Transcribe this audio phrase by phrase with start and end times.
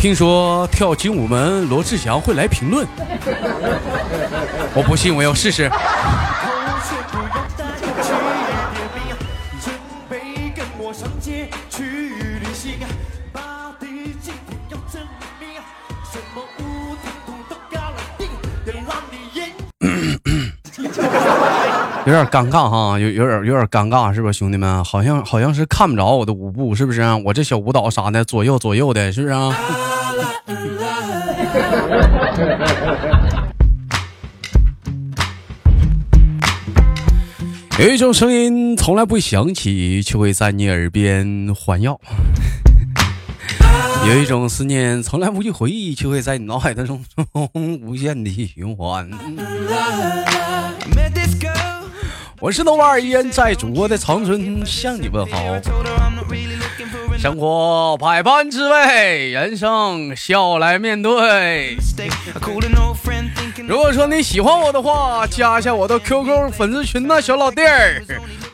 [0.00, 2.86] 听说跳精武门罗志祥会来评论，
[4.72, 5.68] 我不信，我要试试。
[22.06, 24.82] 有点尴尬哈，有有点有点尴尬，是不是兄弟们？
[24.82, 27.02] 好像好像是看不着我的舞步，是不是？
[27.26, 29.54] 我这小舞蹈啥的，左右左右的，是不是啊？
[37.78, 41.94] 有一种声音从来不会响起，却会在你耳边环绕；
[44.08, 47.02] 有一种思念从来不去回忆，却会在你脑海当中
[47.82, 49.08] 无限的循环。
[52.40, 55.38] 我是豆瓣依然在祖国的长春向你问好。
[57.18, 61.76] 生活百般滋味，人生笑来面对。
[63.66, 68.00] 如果说你喜欢我的话，加一下我的 QQ 粉丝群呐，小老弟儿，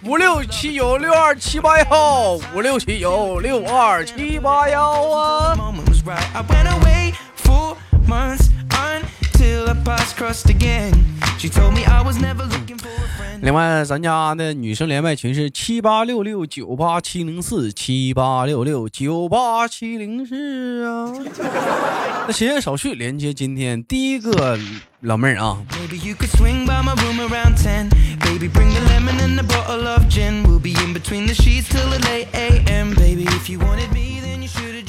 [0.03, 5.55] 五六七九六二七八幺，五六七九六二七八幺啊。
[13.43, 21.13] 另外，咱家的女生连麦群是七八六六九八七零四七八六六九八七零四啊。
[22.27, 24.59] 那闲言少叙，连接今天第一个
[25.01, 25.59] 老妹儿啊。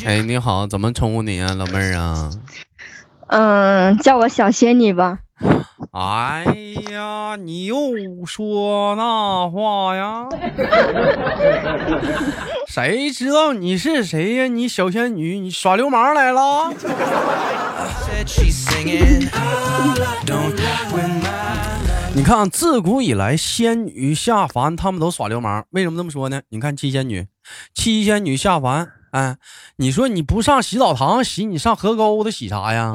[0.05, 2.31] 哎，你好，怎么称呼你啊，老妹儿啊？
[3.27, 5.19] 嗯，叫我小仙女吧。
[5.91, 6.45] 哎
[6.91, 7.75] 呀，你又
[8.25, 10.27] 说那话呀？
[12.67, 14.47] 谁知道你是谁呀？
[14.47, 16.73] 你小仙女，你耍流氓来了？
[22.13, 25.65] 你看，自古以来，仙女下凡，他们都耍流氓。
[25.71, 26.41] 为什么这么说呢？
[26.49, 27.27] 你看七仙女，
[27.73, 28.87] 七仙女下凡。
[29.15, 29.37] 哎，
[29.77, 32.93] 你说你不上洗澡堂洗，你上河沟子洗啥呀？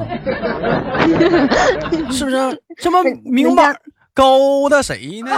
[2.13, 3.75] 是不是这么明白
[4.13, 5.31] 勾搭谁呢？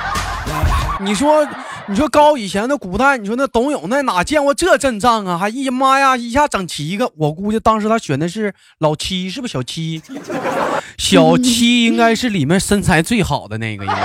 [1.04, 1.46] 你说，
[1.86, 5.36] 你说高以前的古代，你说那董永那哪见过这阵仗啊？
[5.36, 10.02] 还一妈呀，一下整七个，我估计当时他选的是老七，是不是小七？
[10.96, 14.00] 小七应该是里面身材最好的那个，应该是。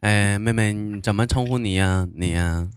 [0.00, 2.06] 哎，妹妹，你怎么称呼你呀？
[2.14, 2.68] 你呀，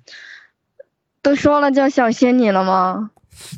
[1.22, 3.12] 都说了叫小仙女了吗？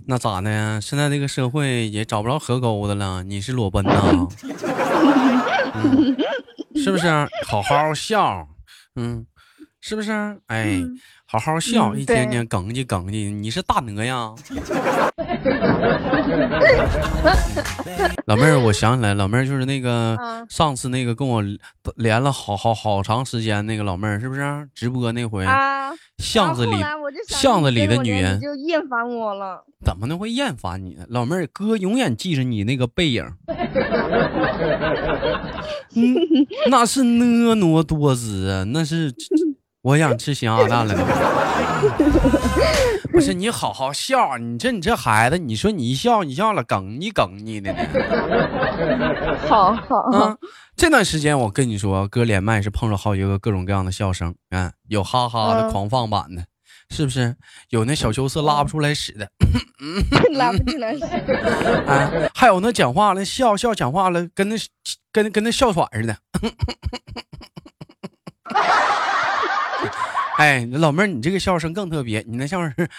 [0.05, 0.79] 那咋的呀？
[0.81, 4.27] 现在这个社会也找不着河沟的了，你是裸奔呐？
[6.75, 7.07] 是不是？
[7.47, 8.47] 好好笑，
[8.95, 9.25] 嗯，
[9.79, 10.11] 是不是？
[10.47, 10.81] 哎。
[11.33, 14.31] 好好笑，一天天梗叽梗叽，你是大鹅呀？
[18.27, 20.15] 老妹儿，我想起来，老妹儿就是那个
[20.47, 21.43] 上次那个跟我
[21.95, 24.69] 连了好好好长时间那个老妹儿，是不是？
[24.75, 25.43] 直播那回，
[26.19, 26.75] 巷子里
[27.27, 29.65] 巷子里的女人就厌烦我了。
[29.83, 31.03] 怎么能会厌烦你呢？
[31.09, 33.25] 老妹儿，哥永远记着你那个背影，
[35.95, 36.15] 嗯，
[36.69, 39.11] 那是婀娜多姿啊，那是。
[39.83, 40.95] 我想吃咸鸭蛋了，
[43.11, 47.75] 不是你好好笑，你这你这孩子，你说你一笑你笑了，梗你梗你的。
[49.45, 50.37] 好好啊，
[50.77, 56.45] 这段时间我跟你说，哥连麦是碰着好几个各种各样的笑声，啊，有哈哈的狂放版的，
[56.89, 57.35] 是不是？
[57.67, 59.29] 有那小羞涩拉不出来屎的，
[60.31, 61.03] 拉不出来屎。
[61.87, 64.55] 啊，还有那讲话了笑笑讲话了，跟那
[65.11, 66.17] 跟跟那哮喘似的。
[70.37, 72.89] 哎，老妹儿，你这个笑声更特别，你那笑声是。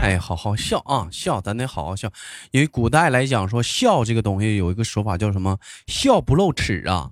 [0.00, 2.10] 哎，好好笑啊，笑，咱得好好笑。
[2.52, 5.58] 因为古代来讲，说笑这个东西有一个说法叫什么？
[5.86, 7.10] 笑不露齿啊。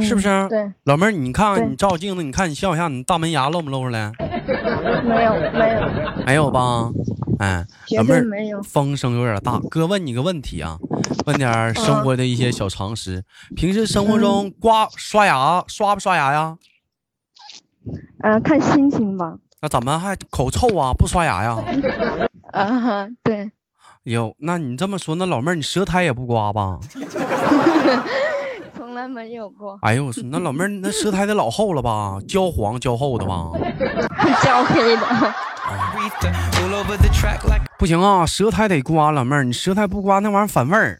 [0.00, 0.48] 是不是？
[0.48, 4.12] 对，老妹儿，你看看你照镜子，你看你笑一下，你大门牙露没露出来？
[5.04, 6.90] 没有，没有，没有吧？
[7.38, 7.64] 哎，
[7.96, 8.62] 老妹儿，没有。
[8.62, 10.78] 风声有点大，哥问你个问题啊，
[11.26, 13.22] 问点生活的一些小常识。
[13.54, 16.56] 平时生活中刮刷牙刷不刷牙呀？
[18.22, 19.36] 嗯，看心情吧。
[19.60, 20.92] 那怎么还口臭啊？
[20.92, 21.56] 不刷牙呀？
[22.52, 23.50] 啊，对。
[24.04, 26.78] 哟，那你这么说，那老妹儿你舌苔也不刮吧？
[29.08, 32.18] 没有过，哎呦我说，那老妹儿那舌苔得老厚了吧？
[32.28, 33.50] 焦黄焦厚的吧？
[34.42, 35.02] 焦黑的。
[37.78, 40.98] 不行啊，舌苔得刮，老妹儿，你舌苔不刮那玩意儿反味儿。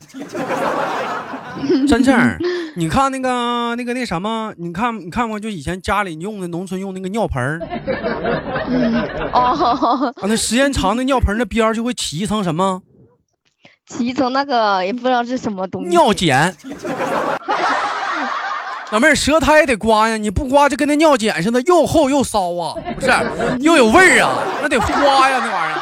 [1.88, 2.38] 真正儿，
[2.76, 7.60] 你看那个那个那什么，你看你看过就以前家里用的农村用那个尿盆儿
[9.32, 12.82] 哦，啊，那时间长，那尿盆儿那边儿就会起一层什么
[13.86, 15.90] 起一层那个也不知道是什么东西。
[15.90, 16.54] 尿碱。
[18.92, 23.10] 老妹儿，舌苔得刮呀，你不刮就跟那尿碱似的，又厚又骚啊，不是，
[23.58, 25.80] 又有味儿啊，那得刮呀，那玩意儿。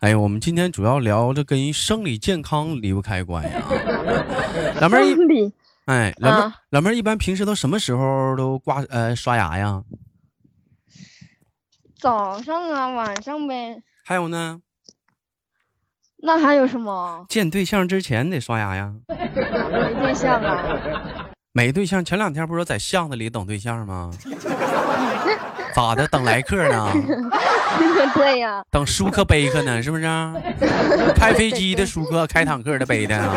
[0.00, 3.62] 哎，我们今天主要聊这跟生理健康离不开关呀。
[4.80, 5.04] 老妹儿
[5.86, 9.82] 哎，老妹儿啊，老妹儿一般平时都什么时候都刮呃刷牙呀？
[11.98, 13.82] 早上啊，晚上呗。
[14.04, 14.60] 还有呢，
[16.22, 17.24] 那还有什么？
[17.28, 18.92] 见对象之前得刷牙呀。
[19.08, 20.64] 没对象啊？
[21.52, 24.10] 没对象，前两天不是在巷子里等对象吗？
[25.74, 26.06] 咋的？
[26.08, 26.92] 等来客呢？
[28.14, 29.82] 对呀、等舒克贝克呢？
[29.82, 30.34] 是不是啊？
[31.16, 33.34] 开飞机的舒克，开坦克的贝的啊？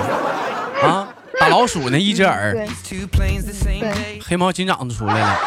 [0.84, 1.08] 啊，
[1.40, 1.98] 打老鼠呢？
[1.98, 2.56] 一只耳.
[4.24, 5.40] 黑猫警长都出来了。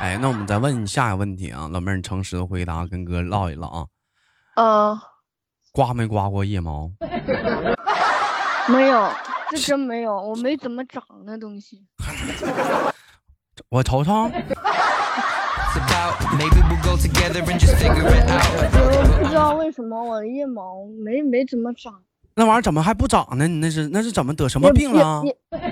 [0.00, 3.84] 哎，那我们再问你下一个问题啊，老妹儿，你诚实的回答，跟哥唠一唠啊。
[4.56, 5.00] 呃，
[5.72, 6.90] 刮没刮过腋毛？
[8.68, 9.10] 没有，
[9.50, 10.14] 这真没有。
[10.16, 11.86] 我没怎么长那东西，
[13.68, 14.30] 我头疼。
[16.32, 16.36] 我
[19.18, 22.02] 不知道为什么我的腋毛没没怎么长。
[22.40, 23.46] 那玩意儿怎么还不长呢？
[23.46, 25.22] 你那是那是怎么得什么病了？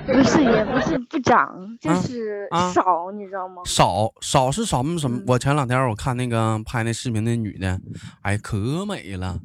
[0.05, 1.49] 不是，也不是不长，
[1.81, 3.63] 就啊是啊少，你知道吗？
[3.65, 5.23] 少少是什么什么嗯？
[5.25, 7.81] 我前两天我看那个拍那视频那女的，
[8.21, 9.39] 哎，可美了，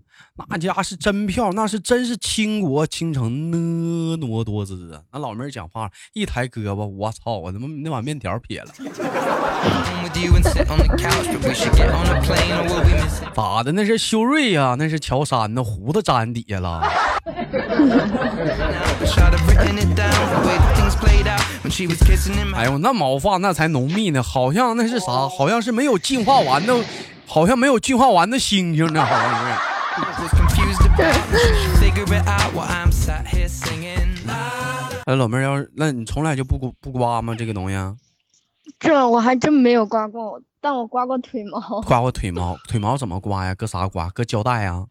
[0.49, 5.01] 那家是真漂亮，那是真是倾国倾城婀娜多姿啊！
[5.13, 8.69] 那老妹儿讲话一抬胳膊，我操，我他妈那碗面条撇了，
[13.35, 13.73] 咋的？
[13.73, 16.83] 那是修睿呀，那是乔杉的胡子粘底下了。
[22.55, 25.29] 哎呦，那毛发那才浓密呢，好像那是啥？
[25.29, 26.85] 好像是没有进化完的，
[27.27, 29.74] 好像没有进化完的猩猩呢，好像是。
[35.05, 37.33] 哎，老妹儿，要是那你从来就不不刮吗？
[37.39, 37.95] 这个东西啊
[38.81, 43.55] 这我还真没有刮过，但我刮过腿毛，刮过腿毛，腿毛怎么刮呀？
[43.55, 44.09] 搁啥刮？
[44.11, 44.85] 搁胶带呀？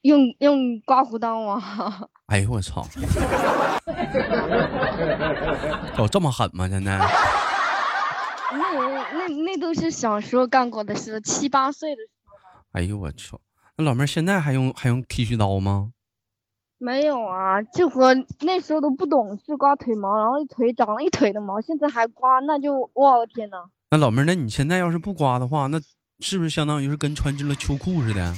[0.00, 2.08] 用用刮胡刀啊。
[2.26, 2.86] 哎呦我操！
[5.98, 6.66] 有这么狠吗？
[6.68, 6.98] 真的？
[8.50, 8.58] 那
[9.12, 12.32] 那那都是小时候干过的事，七八岁的时候。
[12.72, 13.38] 哎呦我操！
[13.76, 15.90] 那老妹儿现在还用还用剃须刀吗？
[16.78, 23.58] 没有啊，就和那时候都不懂事，刮腿毛，然后一腿长了一腿的毛，现在还刮，那就我的天呐！
[23.90, 25.80] 那老妹儿，那你现在要是不刮的话，那
[26.18, 28.34] 是不是相当于是跟穿进了秋裤似的？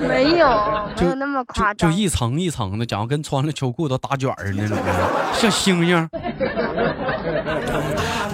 [0.00, 1.88] 没有，没就有那么就夸张。
[1.88, 6.08] 就一层一层的，讲跟穿了秋裤都打卷儿那种的，像星星，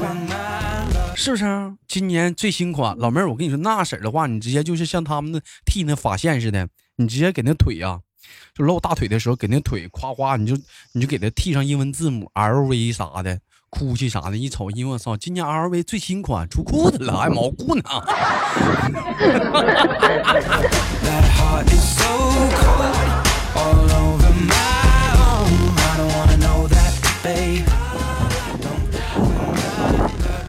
[1.18, 1.74] 是不是啊？
[1.88, 7.98] 今年最新款，老妹儿，我跟你说，那色儿的话，你直接就是像他们的剃那发线似的，你直接给那腿呀、
[8.54, 10.54] 就露大腿的时候，给那腿夸夸，你就
[10.92, 13.40] 你就给他剃上英文字母 L V 啥的。
[13.68, 17.82] 裤子啥的，一瞅，因为我操，今年 LV 最新款出裤子了，还毛裤呢。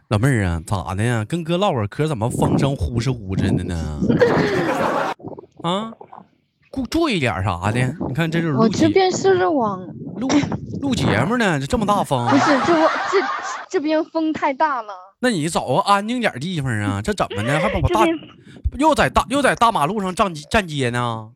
[0.09, 1.25] 老妹儿啊，咋的呀？
[1.27, 3.99] 跟哥唠会儿嗑，怎么风声呼哧呼哧的呢？
[5.61, 5.91] 啊，
[6.71, 7.95] 顾注意点啥的。
[8.07, 9.85] 你看，这就是录我这边是网，
[10.15, 10.29] 录
[10.81, 13.17] 录节目呢，这这么大风不，是这我这
[13.69, 17.01] 这边风太大了，那你找个安静点儿地方啊？
[17.01, 17.59] 这怎么的？
[17.59, 18.05] 还把我大
[18.77, 21.29] 又在大又在大马路上站站街呢？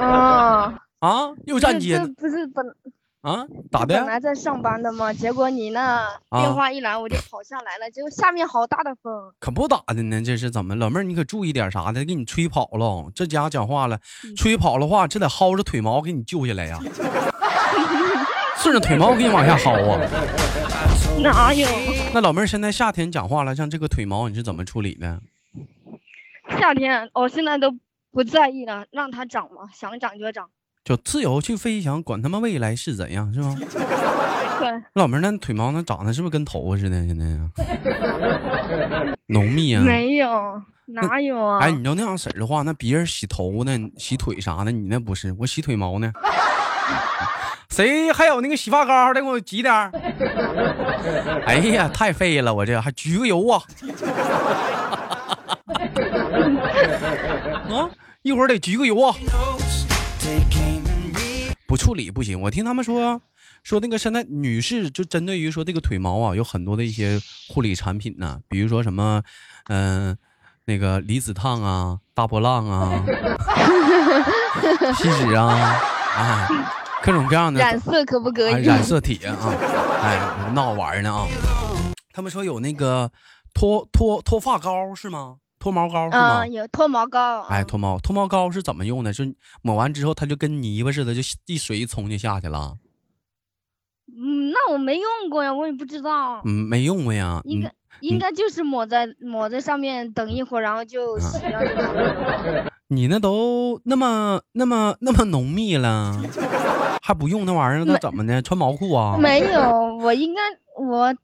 [0.00, 2.08] 啊，啊，又站街呢？
[2.18, 2.66] 不是本
[3.22, 4.06] 啊，咋的本？
[4.06, 5.12] 来在上班的嘛？
[5.12, 10.74] 结果你那啊电话一来，我就跑下来了，结果下面好大的风，可不咋的呢，这是怎么？
[10.74, 13.10] 老妹儿，你可注意点啥的，给你吹跑了。
[13.14, 16.78] 这家伙讲话了，嗯吹跑的话，这得薅着腿毛给你救下来呀、
[18.56, 20.00] 顺着腿毛给你往下薅啊。
[21.22, 21.68] 哪有？
[22.14, 25.20] 那老妹儿现在夏天讲话了，像这个腿毛你是怎么处理的？
[26.58, 27.70] 夏天我现在都
[28.10, 30.48] 不在意了，让它长嘛，想长就长。
[30.84, 33.56] 就自由去飞翔，管他妈未来是怎样，是吗？
[34.58, 37.06] 帅，老妹儿那腿毛那长得是不是跟头发似的？
[37.06, 37.48] 现在呀，
[39.26, 39.82] 浓密啊。
[39.82, 41.58] 没有，哪有啊？
[41.60, 45.34] 哎，你要那样式儿的话，那别人洗头呢、洗腿啥的，你那不是？
[45.38, 46.12] 我洗腿毛呢。
[47.70, 49.92] 谁还有那个洗发膏的，给我挤点儿。
[51.46, 53.62] 哎呀，太费了，我这还焗个油啊！
[57.70, 57.88] 啊，
[58.22, 59.14] 一会儿得焗个油啊！
[61.70, 62.40] 不处理不行。
[62.40, 63.22] 我听他们说，
[63.62, 69.22] 说那个现在女士就针对于说这个腿毛啊，有很多的一些护理产品呢，比如说什么，
[69.68, 70.18] 嗯、
[70.64, 73.04] 那个离子烫啊、大波浪啊、
[74.98, 75.80] 锡纸啊，
[76.16, 76.48] 哎，
[77.04, 78.64] 各种各样的染色可不可啊以？
[78.64, 79.36] 染色体啊，
[80.02, 80.18] 哎，
[80.52, 81.28] 闹玩呢啊。
[82.12, 83.12] 他们说有那个
[83.54, 85.36] 脱脱脱发膏是吗？
[85.60, 86.40] 脱毛膏是吗？
[86.42, 87.42] 嗯，有脱毛膏。
[87.42, 89.12] 哎，嗯脱毛脱毛膏是怎么用的？
[89.12, 89.24] 就
[89.62, 92.76] 抹完之后，它就跟泥巴似的，就一水一冲就下去了。
[94.08, 96.42] 嗯，那我没用过呀，我也不知道。
[96.44, 97.40] 嗯，没用过呀。
[97.44, 102.64] 应该应该就是抹在抹在上面，等一会儿，然后就洗了。
[102.88, 106.20] 你那都那么那么那么浓密了，
[107.02, 108.42] 还不用那玩意儿，那怎么的？
[108.42, 109.16] 穿毛裤啊？
[109.16, 110.40] 没有，我应该
[110.76, 111.14] 我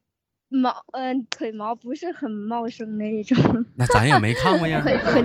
[0.48, 3.36] 毛嗯、腿毛不是很茂盛那一种，
[3.74, 5.14] 那咱也没看过呀，很很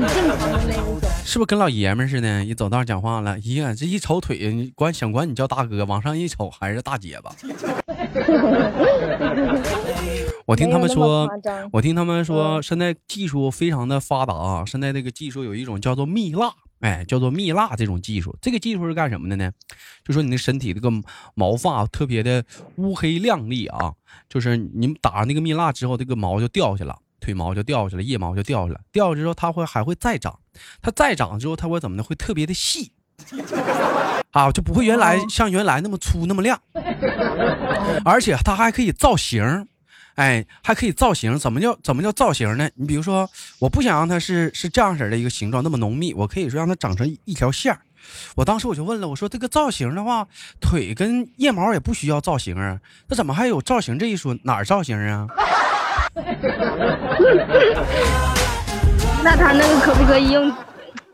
[0.00, 1.08] 正常的那一种。
[1.24, 2.44] 是不是跟老爷们儿似的？
[2.44, 7.34] 一走道讲话了，咦呀，这一瞅腿，你管想管你叫大哥，往上一瞅还是大姐吧？
[10.44, 11.26] 我听他们说，
[11.72, 14.64] 我听他们说，嗯现在技术非常的发达啊！
[14.66, 16.52] 现在这个技术有一种叫做蜜蜡，
[16.82, 18.36] 哎，叫做蜜蜡这种技术。
[18.42, 19.50] 这个技术是干什么的呢？
[20.04, 20.90] 就说你的身体这个
[21.34, 22.44] 毛发特别的
[22.76, 23.94] 乌黑亮丽啊，
[24.28, 30.40] 就是你打上那个蜜蜡之后，这个毛就掉下了，腿毛就掉下来，腋毛就掉下来，掉下之后它会还会再长，
[30.80, 32.02] 它再长之后它会怎么呢？
[32.02, 32.92] 会特别的细。
[34.32, 36.60] 啊，就不会原来哦像原来那么粗那么亮，
[38.04, 39.68] 而且它还可以造型，
[40.14, 41.38] 哎，还可以造型。
[41.38, 42.68] 怎么叫怎么叫造型呢？
[42.74, 43.28] 你比如说，
[43.58, 47.80] 我不想让它是是这样式儿的一个形状，那么浓密，我可以说让它长成一一条线儿。
[48.34, 50.26] 我当时我就问了，我说这个造型的话，
[50.60, 54.36] 腿跟腋毛也不需要造型啊，那怎么还有造型这一说？
[54.42, 55.26] 哪儿造型啊？
[59.24, 60.50] 那他那个可不可以用？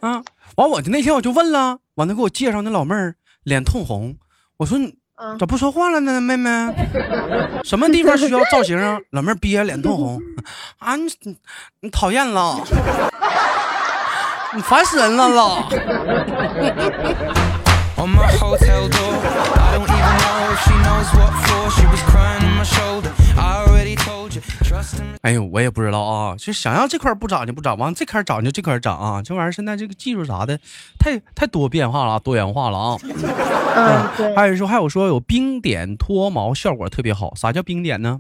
[0.01, 0.25] 啊，
[0.57, 4.17] 完我就那天我就问了，完了给我介绍那老妹儿脸通红，
[4.57, 6.51] 我说你嗯，咋不说话了呢，妹妹？
[7.65, 8.99] 什么地方需要造型啊？
[9.11, 10.23] 老妹儿憋脸通红，
[10.79, 11.37] 啊，你你
[11.81, 12.61] 你讨厌了，
[14.55, 15.69] 你烦死人了啦！
[25.23, 30.59] 哎呦，我也不知道啊，就想要这块不长就不长，完这块儿长就这块儿长啊，这玩意儿现在这个技术啥的，
[30.99, 32.97] 太太多变化了啊，多元化了啊。
[33.77, 34.35] 嗯，对。
[34.35, 38.19] 还有说还有说有冰点脱毛效果特别好，啥叫冰点呢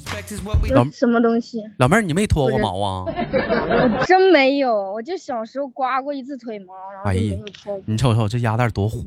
[0.70, 1.62] 老什么东西？
[1.78, 3.04] 老妹儿你没脱过毛啊？
[3.06, 7.82] 我真没有，我就小时候刮过一次腿毛，然后就哎呀没有脱过。
[7.87, 9.04] 你瞅瞅这鸭蛋多虎，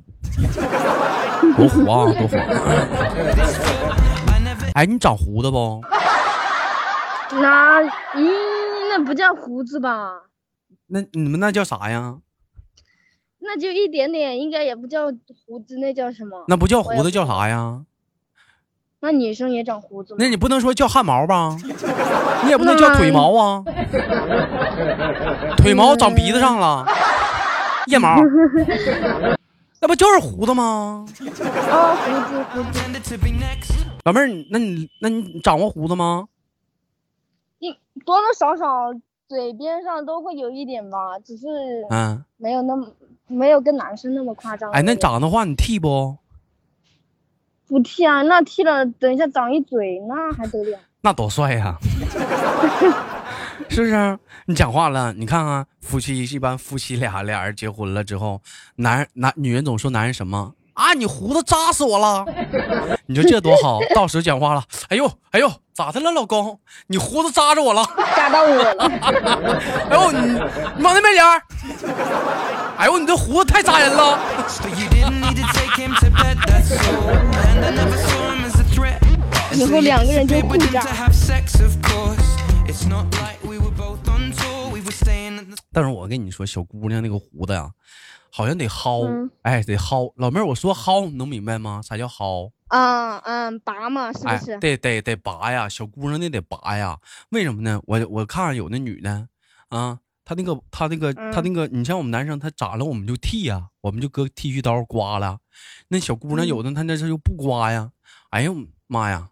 [1.55, 2.35] 多虎啊，多虎！
[4.73, 5.81] 哎，你长胡子不？
[7.33, 7.89] 那咦，
[8.89, 10.23] 那不叫胡子吧？
[10.87, 12.17] 那你们那叫啥呀？
[13.39, 15.07] 那就一点点，应该也不叫
[15.45, 16.43] 胡子，那叫什么？
[16.47, 17.83] 那不叫胡子叫啥呀？
[18.99, 20.17] 那女生也长胡子吗？
[20.19, 21.55] 那你不能说叫汗毛吧？
[22.43, 23.63] 你也不能叫腿毛啊？
[25.57, 26.85] 腿毛长鼻子上了，
[27.87, 28.15] 腋毛，
[29.81, 31.05] 那不就是胡子吗？
[31.09, 33.71] 哦，胡子胡子，pretended to be next.
[34.03, 36.25] 老妹儿，你那你那你长过胡子吗？
[37.61, 37.71] 一
[38.03, 38.91] 多多少少
[39.29, 41.47] 嘴边上都会有一点吧，只是
[41.91, 42.91] 嗯，没有那么
[43.27, 44.69] 没有跟男生那么夸张。
[44.71, 46.17] 哎，那长的话你剃不？
[47.67, 48.23] 不剃啊？
[48.23, 50.79] 那剃了，等一下长一嘴，那还得了？
[51.03, 51.77] 那多帅呀、
[53.69, 54.19] 是不是？
[54.47, 58.41] 你讲话了，你看看夫妻一般夫妻俩俩人结婚了之后，
[58.77, 60.93] 男人男女人总说男人什么啊！
[60.93, 62.25] 你胡子扎死我了！
[63.05, 64.63] 你说这多好，到时讲话了。
[64.89, 66.59] 哎呦哎呦，咋的了，老公？
[66.87, 67.85] 你胡子扎着我了，
[68.15, 68.73] 扎到我了。
[69.89, 70.31] 哎呦你
[70.77, 71.41] 你往那边点儿。
[72.77, 74.19] 哎呦，你这胡子太扎人了。
[79.53, 80.83] 以后两个人就不扎。
[85.73, 87.69] 但是我跟你说，小姑娘那个胡子呀。
[88.31, 90.11] 好像得薅，嗯哎，得薅。
[90.15, 91.81] 老妹儿，我说薅，你能明白吗？
[91.83, 92.49] 啥叫薅？
[92.69, 96.97] 嗯嗯，拔嘛，是不哎是？，得得得拔呀，小姑娘那得拔呀。
[97.29, 97.81] 为什么呢？
[97.85, 99.27] 我我看有那女的
[99.69, 105.39] 啊，她那个她那个她那个，你像我们男生，他长了我们就剃呀，我们就搁剃须刀刮了。
[105.89, 107.91] 那小姑娘嗯有的她那是就不刮呀。
[108.29, 108.55] 哎呦
[108.87, 109.27] 妈呀！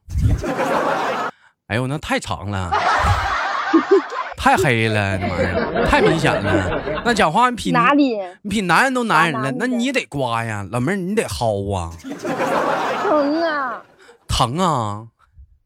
[1.67, 2.69] 哎呦，那太长了，
[4.39, 7.01] 太黑了，那玩意儿太明显了。
[7.03, 11.91] 那讲话你比哪里你比男人都男人了，那你得刮呀，老妹儿你得薅啊，
[13.03, 13.81] 疼啊？
[14.29, 15.05] 疼啊！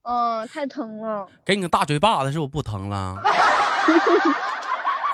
[0.02, 1.28] 嗯，太疼了。
[1.46, 3.22] 给你个大嘴巴子，是不是不疼了？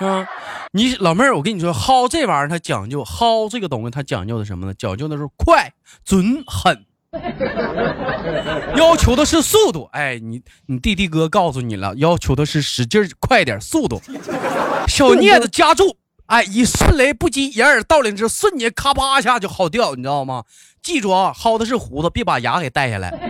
[0.00, 0.26] 啊，
[0.72, 4.72] 你老妹儿，我跟你说，薅这玩意儿它讲究，薅这个东西它讲究的什么呢？
[4.72, 5.70] 讲究的是快、
[6.02, 6.86] 准、狠，
[8.76, 9.88] 要求的是速度。
[9.92, 14.00] 哎，你你弟弟哥告诉你了，要求的是使劲快点，速度。
[14.86, 20.44] 小镊子夹住，哎，以迅雷不及掩耳盗铃之瞬间，咔吧一下就薅掉，你知道吗？
[20.82, 23.10] 记住啊，薅的是胡子，别把牙给带下来。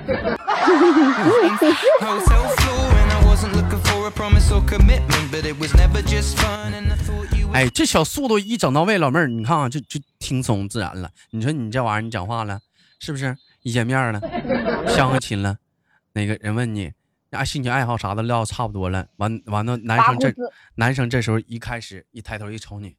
[7.52, 11.10] 哎，这小速度一整到位，老妹儿，你看啊，就就轻松自然了。
[11.30, 12.60] 你说你这玩意儿，你讲话了，
[13.00, 13.36] 是不是？
[13.62, 14.20] 一见面了，
[14.88, 15.58] 相个亲了，
[16.12, 16.92] 那个人问你
[17.30, 20.34] 啊，兴趣爱好啥的聊差不多了，完完了，男生这
[20.74, 22.96] 男生这时候一开始一抬头一瞅你，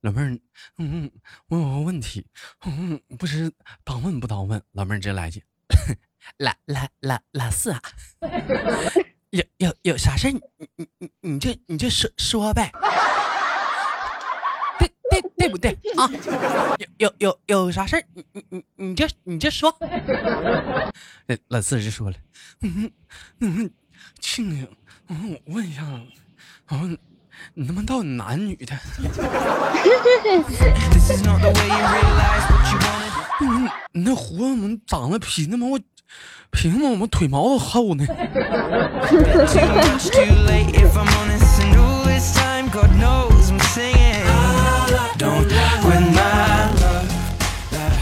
[0.00, 0.30] 老妹儿，
[0.78, 1.10] 嗯嗯，
[1.48, 2.26] 我有个问题，
[2.64, 3.52] 嗯，不知
[3.84, 4.62] 当问不当问？
[4.72, 5.42] 老妹儿直接来一句，
[6.38, 7.80] 老老老老四啊，
[9.30, 10.40] 有有有啥事儿你
[10.76, 12.72] 你你你就你就说说呗。
[15.10, 16.10] 对对对不对啊？
[16.78, 18.04] 有有有有啥事儿？
[18.12, 19.74] 你你你你就你就说。
[21.26, 22.16] 那老四就说了，
[22.62, 22.90] 嗯
[23.40, 23.70] 嗯，
[24.20, 24.68] 庆庆，
[25.08, 25.82] 嗯，我问一下，
[26.70, 26.96] 嗯，
[27.54, 28.76] 你他妈到底男女的
[30.92, 33.12] ？This is not the way you realize what you wanted.
[33.40, 35.78] 嗯，你那胡子怎么长得比那么我
[36.50, 38.04] 凭什么我们腿毛都厚呢？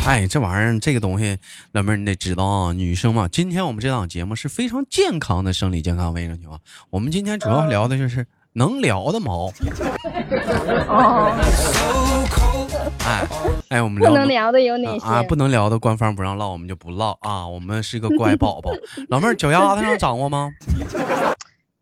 [0.06, 1.38] 哎，这玩意儿这个东西，
[1.72, 6.60] 老妹儿你得知道啊，女生嘛，今天我们这档节目是非常健康的生理健康卫生情况。
[6.90, 9.50] 我们今天主要聊的就是能聊的毛。
[13.06, 13.26] 哎
[13.70, 15.06] 哎，我们聊不能聊的有哪些？
[15.06, 17.48] 啊，不能聊的官方不让唠，我们就不唠啊。
[17.48, 18.70] 我们是个乖宝宝。
[19.08, 20.50] 老妹儿，脚丫子上长过吗？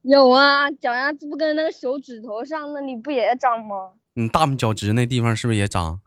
[0.03, 3.91] 有啊，脚丫子不跟那个手指头上那里不也长吗？
[4.15, 6.01] 你大拇脚趾那地方是不是也长？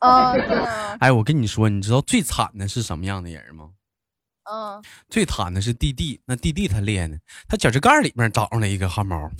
[0.00, 3.68] 啊， 对啊，哎，我跟你说，你知道最惨的是什么样的人吗？
[4.50, 9.30] 嗯，最惨的是弟弟，那弟弟他厉害呢，他脚趾盖里面长出来一个汗毛。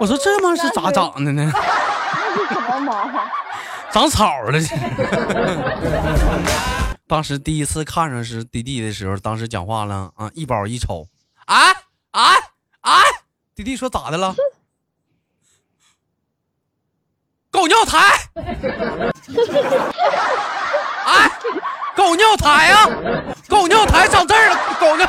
[0.00, 1.50] 我说这妈是咋长的呢？
[1.52, 3.10] 那是什么毛？
[3.92, 4.60] 长草了。
[4.60, 4.66] 这
[7.06, 11.06] 当时第一次看上是弟弟的时候，当时讲话了啊，一宝一瞅，
[11.46, 11.70] 啊
[12.12, 12.32] 啊
[12.80, 13.00] 啊！
[13.54, 14.34] 弟弟说咋的了？
[17.54, 17.98] 狗尿苔！
[21.06, 21.30] 哎，
[21.96, 22.90] 狗尿苔啊！
[23.48, 25.08] 狗尿苔长这儿了，狗尿。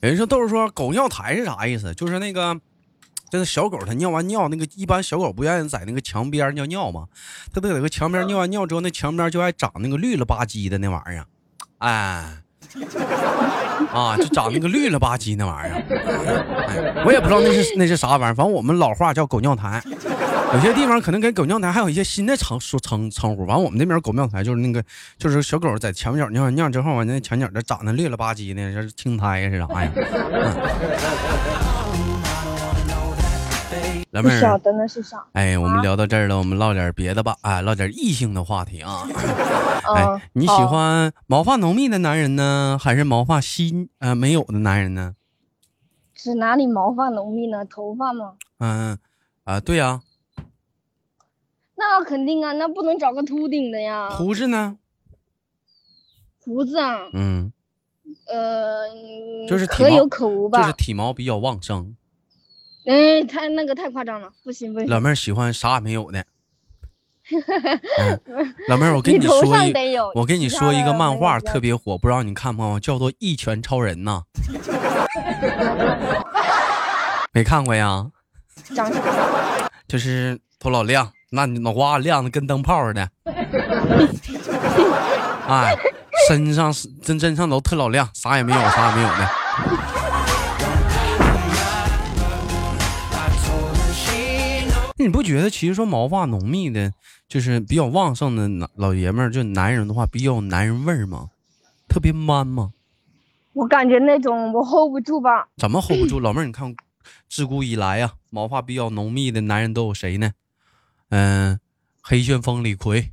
[0.00, 1.94] 人说豆儿说狗尿苔是啥意思？
[1.94, 2.54] 就是那个，
[3.30, 7.06] 就是小狗它尿完尿，那个一般小狗不愿意在那个墙边尿尿吗？
[7.52, 11.26] 它不在个墙边尿完尿之后，那墙边就爱长那个绿了吧唧的那玩意儿，
[11.78, 11.88] 哎，
[13.92, 15.82] 啊，就长那个绿了吧唧那玩意儿。
[16.68, 19.82] 哎，我也不知道那是那是啥玩意儿，反正我们老话叫狗尿苔。
[20.52, 23.44] 有些地方可能跟狗尿苔还有一些新的称说称称呼。
[23.44, 24.80] 完，我们那边狗尿苔就是那个，
[25.18, 29.90] 就是小狗在墙角尿完尿之后，完那墙角这长得绿了吧唧的，这是青苔呀是啥呀？
[34.14, 35.26] 老妹不晓儿，得那是啥。
[35.32, 39.08] 哎，我们聊到这儿了，我们唠点别的吧，哎，唠点异性的话题啊。
[39.92, 45.16] 哎嗯，，你喜欢毛发浓密的男人呢，还是毛发稀呃没有的男人呢？
[46.14, 47.64] 指哪里毛发浓密呢？
[47.64, 48.34] 头发吗？
[48.60, 48.96] 嗯
[49.42, 50.00] 啊，对呀、
[51.74, 54.08] 那肯定啊，那不能找个秃顶的呀。
[54.10, 54.78] 胡子呢？
[56.38, 57.52] 胡子啊，嗯，
[58.28, 60.60] 呃，嗯就是可有可无吧。
[60.60, 61.96] 就是体毛比较旺盛。
[62.86, 64.88] 哎，太那个太夸张了，不行不行。
[64.88, 66.24] 老妹儿喜欢啥也没有的。
[67.96, 68.20] 嗯
[68.68, 69.72] 老妹儿，我跟你说一，
[70.14, 74.24] 我跟你说一个漫画特别火，不知道你看没看过，叫做《一拳超人》呐。
[77.32, 78.06] 没看过呀？
[78.74, 79.00] 长啥？
[79.88, 83.08] 就是头老亮，那你脑瓜子亮的跟灯泡似的。
[85.48, 85.74] 哎，
[86.28, 89.30] 身上是真身上都特老亮，啥也没有，啥也没有的。
[95.04, 96.90] 你不觉得其实说毛发浓密的，
[97.28, 101.28] 就是比较旺盛的男老爷们儿，就男人的话比较有男人味儿吗？
[101.86, 102.72] 特别 man 吗？
[103.52, 105.46] 我感觉那种我 hold 不住吧。
[105.58, 106.18] 怎么 hold 不住？
[106.20, 106.74] 老妹儿，你看，
[107.28, 110.30] 自古以来呀、毛发比较浓密的男人都有谁呢？
[111.10, 111.60] 嗯、
[112.00, 113.10] 黑旋风李逵，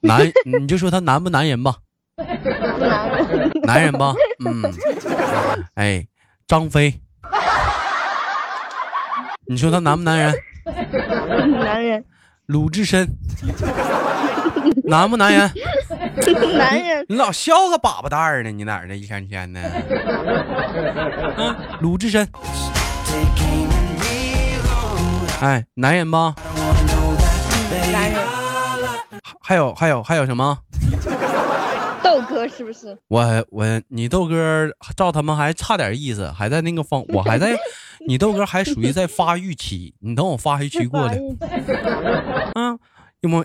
[0.00, 1.76] 男，你就说他男不男人吧？
[2.16, 4.14] 男人，男人吧？
[4.46, 4.64] 嗯，
[5.74, 6.08] 哎，
[6.48, 7.02] 张飞，
[9.46, 10.34] 你说他男不男人？
[11.64, 12.04] 男人，
[12.46, 13.08] 鲁智深，
[14.84, 15.50] 男不男人？
[16.56, 18.50] 男人，你老笑个粑粑蛋儿呢？
[18.50, 18.96] 你哪儿的？
[18.96, 19.60] 一天天的。
[21.36, 22.28] 嗯，鲁智深.
[25.40, 26.34] 哎，男人吧
[27.92, 28.20] 男人，
[29.40, 30.58] 还有还有还有什么？
[32.20, 32.96] 豆哥是不是？
[33.08, 37.56] 我我你豆哥照他们还差点意思，还在那个方，我还在，
[38.06, 41.18] 你豆哥还属于在发育期，你等我发育期过来，
[42.54, 42.78] 啊，
[43.20, 43.44] 因为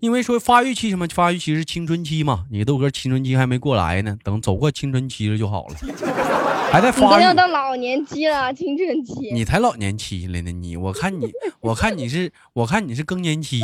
[0.00, 1.06] 因为说发育期什么？
[1.08, 5.76] 发育期是青春期嘛，你豆哥青春期还没过来呢，等走过青春期了就好了，
[6.72, 9.32] 还在发育，要到老年期了，青春期。
[9.32, 13.62] 你才老年期了呢，你我看你我看你是我看你是更年期。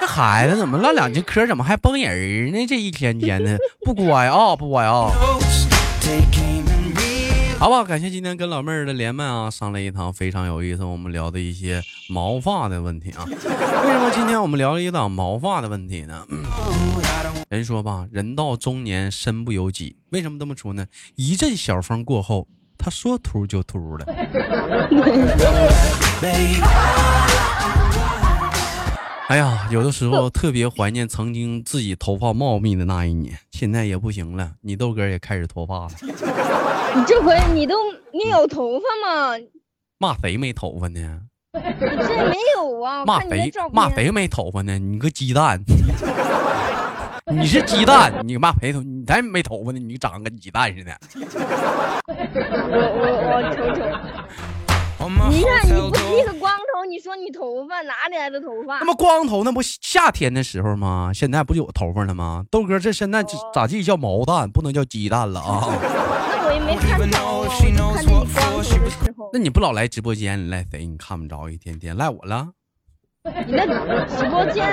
[0.00, 2.66] 这孩子怎么唠两句嗑，怎么还崩人呢？
[2.66, 5.10] 这一天天的不乖啊，不乖啊！
[7.58, 13.24] 好吧，感谢今天跟老妹儿的连麦啊，上了一堂非常有意思，我们聊的一些毛发的问题啊。
[13.26, 16.24] 为什么今天我们聊了一档毛发的问题呢？
[17.50, 20.86] 人说吧，人到中年身不由己，为什么这么说呢？
[21.16, 22.46] 一阵小风过后，
[22.78, 24.06] 他说秃就秃了。
[29.28, 34.52] 哎呀，有的时候 特别怀念曾经自己头发茂密的那一年，现在也不行了。
[34.62, 35.90] 你豆哥也开始脱发了，
[36.96, 37.74] 你这回你都
[38.12, 39.38] 你有头发吗？
[39.98, 41.20] 骂谁没头发呢？
[41.52, 43.04] 你这没有啊？
[43.04, 43.52] 骂谁。
[43.70, 44.78] 骂谁没头发呢？
[44.78, 45.62] 你个鸡蛋！
[47.30, 48.80] 你是鸡蛋，你骂谁头？
[48.82, 50.98] 你才没头发呢，你长得跟鸡蛋似的。
[51.14, 53.80] 我我我瞅瞅，
[55.28, 58.84] 你看你不剃.个光头，你说你头发哪里来的头发那？
[58.86, 61.10] 么光头那不夏天的时候吗？
[61.14, 62.44] 现在不就有头发了吗？
[62.50, 63.22] 豆哥这现在
[63.52, 65.68] 咋地叫毛蛋，不能叫鸡蛋了啊！
[66.40, 69.30] 那我也没看着 know 啊，我看见你光头的时候。
[69.32, 70.86] 那你不老来直播间，你赖谁？
[70.86, 72.48] 你看不着，一天天赖我了。
[73.46, 73.66] 你 那
[74.06, 74.64] 直播间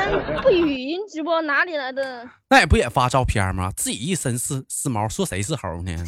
[0.42, 2.26] 不语音直播哪里来的？
[2.50, 3.70] 那也不也发照片吗？
[3.76, 5.92] 自己一身是丝毛，说谁是猴呢？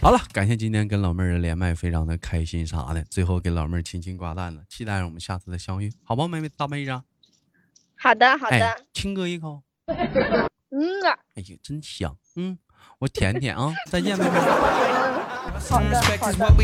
[0.00, 3.02] 好了，感谢今天跟老妹儿的连麦，非常的开心啥的。
[3.10, 7.02] 最后给老妹儿亲亲挂蛋了，期待我们下次的相遇，好吧，妹妹大妹子？
[7.96, 8.84] 好的，好的。
[8.92, 9.62] 亲哥一口。
[9.86, 11.18] 嗯啊。
[11.34, 12.16] 哎呀，真香。
[12.36, 12.58] 嗯，
[12.98, 14.30] 我舔舔啊，再见，妹妹。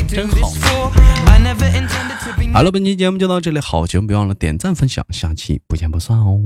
[0.06, 0.48] 真好。
[2.52, 6.40] 好了，本期节目就到这里，好，节目别忘了点赞分享，下期不见不散哦。